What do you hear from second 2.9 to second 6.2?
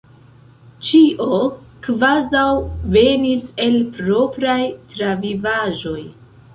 venis el propraj travivaĵoj.